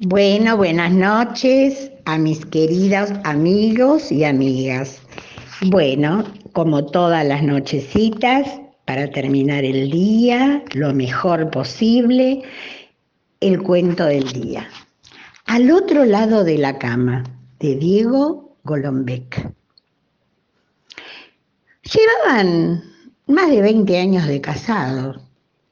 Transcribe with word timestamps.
Bueno, 0.00 0.58
buenas 0.58 0.92
noches 0.92 1.90
a 2.04 2.18
mis 2.18 2.44
queridos 2.44 3.10
amigos 3.24 4.12
y 4.12 4.24
amigas. 4.24 5.00
Bueno, 5.68 6.22
como 6.52 6.84
todas 6.84 7.26
las 7.26 7.42
nochecitas, 7.42 8.60
para 8.84 9.10
terminar 9.10 9.64
el 9.64 9.90
día 9.90 10.62
lo 10.74 10.92
mejor 10.92 11.50
posible, 11.50 12.42
el 13.40 13.62
cuento 13.62 14.04
del 14.04 14.30
día. 14.32 14.68
Al 15.46 15.70
otro 15.70 16.04
lado 16.04 16.44
de 16.44 16.58
la 16.58 16.76
cama, 16.76 17.24
de 17.58 17.76
Diego 17.76 18.58
Golombek. 18.64 19.50
Llevaban 21.84 22.84
más 23.28 23.48
de 23.48 23.62
20 23.62 23.98
años 23.98 24.26
de 24.26 24.42
casados, 24.42 25.22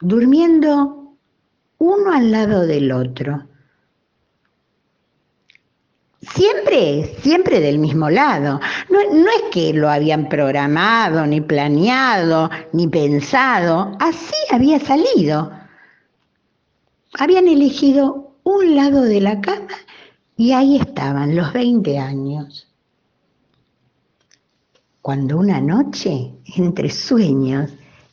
durmiendo 0.00 1.14
uno 1.78 2.12
al 2.12 2.32
lado 2.32 2.66
del 2.66 2.90
otro 2.90 3.47
Siempre, 6.34 7.16
siempre 7.22 7.60
del 7.60 7.78
mismo 7.78 8.10
lado. 8.10 8.60
No, 8.90 8.98
no, 9.12 9.26
es 9.30 9.42
que 9.50 9.72
lo 9.72 9.88
habían 9.88 10.28
programado, 10.28 11.26
ni 11.26 11.40
planeado, 11.40 12.50
ni 12.72 12.86
pensado. 12.86 13.96
Así 13.98 14.36
había 14.50 14.78
salido. 14.78 15.50
Habían 17.18 17.48
elegido 17.48 18.36
un 18.44 18.76
lado 18.76 19.02
de 19.02 19.20
la 19.20 19.40
cama 19.40 19.68
y 20.36 20.52
ahí 20.52 20.76
estaban 20.76 21.34
los 21.34 21.52
20 21.52 21.98
años. 21.98 22.68
Cuando 25.02 25.38
una 25.38 25.60
noche, 25.60 26.32
entre 26.56 26.90
sueños, 26.90 27.72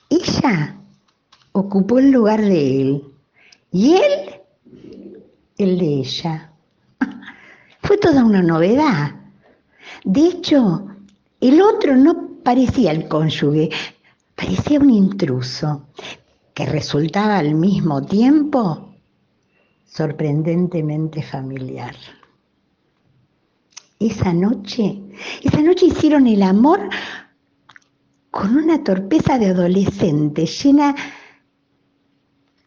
ella 0.10 0.78
ocupó 1.52 2.00
el 2.00 2.12
lugar 2.12 2.42
de 2.42 2.82
él 2.82 3.04
y 3.72 3.96
él 3.96 4.42
el 5.58 5.78
de 5.78 5.86
ella. 5.86 6.55
Toda 8.06 8.24
una 8.24 8.44
novedad. 8.44 9.16
De 10.04 10.28
hecho, 10.28 10.86
el 11.42 11.60
otro 11.60 11.96
no 11.96 12.38
parecía 12.44 12.92
el 12.92 13.08
cónyuge, 13.08 13.72
parecía 14.36 14.80
un 14.80 14.92
intruso, 14.92 15.88
que 16.54 16.68
resultaba 16.68 17.40
al 17.40 17.56
mismo 17.56 18.06
tiempo 18.06 18.94
sorprendentemente 19.88 21.24
familiar. 21.24 21.96
Esa 24.00 24.34
noche, 24.34 25.02
esa 25.42 25.64
noche 25.64 25.88
hicieron 25.88 26.28
el 26.28 26.44
amor 26.44 26.88
con 28.30 28.56
una 28.56 28.84
torpeza 28.84 29.40
de 29.40 29.48
adolescente 29.48 30.46
llena 30.46 30.96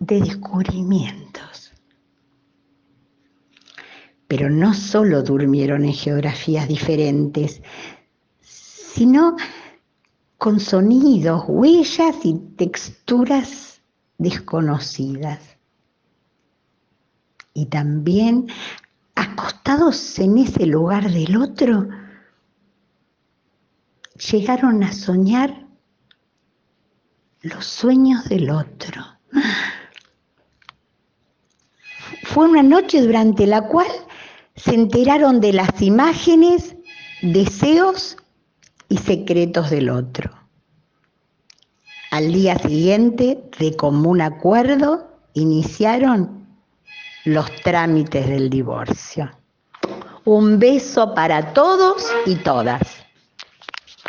de 0.00 0.20
descubrimientos. 0.20 1.27
Pero 4.38 4.50
no 4.50 4.72
solo 4.72 5.24
durmieron 5.24 5.84
en 5.84 5.92
geografías 5.92 6.68
diferentes, 6.68 7.60
sino 8.40 9.34
con 10.36 10.60
sonidos, 10.60 11.42
huellas 11.48 12.14
y 12.22 12.34
texturas 12.56 13.82
desconocidas. 14.16 15.40
Y 17.52 17.66
también 17.66 18.46
acostados 19.16 20.20
en 20.20 20.38
ese 20.38 20.66
lugar 20.66 21.10
del 21.10 21.36
otro, 21.36 21.88
llegaron 24.30 24.84
a 24.84 24.92
soñar 24.92 25.66
los 27.42 27.66
sueños 27.66 28.28
del 28.28 28.50
otro. 28.50 29.02
Fue 32.22 32.48
una 32.48 32.62
noche 32.62 33.02
durante 33.02 33.44
la 33.44 33.62
cual 33.62 33.88
se 34.58 34.74
enteraron 34.74 35.40
de 35.40 35.52
las 35.52 35.80
imágenes, 35.80 36.76
deseos 37.22 38.16
y 38.88 38.98
secretos 38.98 39.70
del 39.70 39.90
otro. 39.90 40.30
Al 42.10 42.32
día 42.32 42.58
siguiente, 42.58 43.38
de 43.58 43.76
común 43.76 44.20
acuerdo, 44.20 45.08
iniciaron 45.34 46.46
los 47.24 47.50
trámites 47.62 48.26
del 48.26 48.48
divorcio. 48.48 49.30
Un 50.24 50.58
beso 50.58 51.14
para 51.14 51.52
todos 51.52 52.06
y 52.26 52.36
todas. 52.36 52.82